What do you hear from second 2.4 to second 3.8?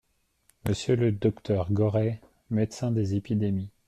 médecin des Épidémies.